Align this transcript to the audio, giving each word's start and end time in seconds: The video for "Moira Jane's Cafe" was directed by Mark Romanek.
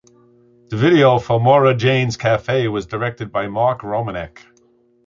The 0.69 0.77
video 0.77 1.19
for 1.19 1.39
"Moira 1.39 1.75
Jane's 1.75 2.17
Cafe" 2.17 2.67
was 2.69 2.87
directed 2.87 3.31
by 3.31 3.45
Mark 3.47 3.81
Romanek. 3.83 4.39